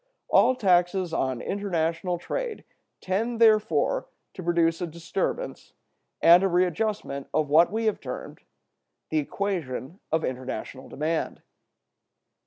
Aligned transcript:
All 0.29 0.55
taxes 0.55 1.13
on 1.13 1.41
international 1.41 2.17
trade 2.17 2.63
tend, 3.01 3.39
therefore, 3.39 4.07
to 4.33 4.41
produce 4.41 4.81
a 4.81 4.87
disturbance, 4.87 5.73
and 6.23 6.41
a 6.41 6.47
readjustment 6.47 7.27
of 7.35 7.49
what 7.49 7.71
we 7.71 7.85
have 7.85 8.01
termed 8.01 8.39
the 9.11 9.19
equation 9.19 9.99
of 10.11 10.25
international 10.25 10.89
demand. 10.89 11.43